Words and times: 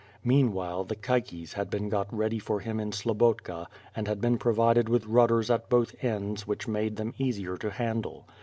Mean 0.23 0.51
while, 0.51 0.83
the 0.83 0.95
caiques 0.95 1.53
had 1.53 1.69
been 1.69 1.87
got 1.87 2.11
ready 2.11 2.39
for 2.39 2.59
him 2.61 2.79
in 2.79 2.89
Slobotka 2.91 3.67
and 3.95 4.07
had 4.07 4.19
been 4.19 4.39
provided 4.39 4.89
with 4.89 5.05
rudders 5.05 5.51
at 5.51 5.69
both 5.69 5.93
ends 6.03 6.47
which 6.47 6.67
made 6.67 6.95
them 6.95 7.13
easier 7.19 7.55
to 7.57 7.69
handle. 7.69 8.25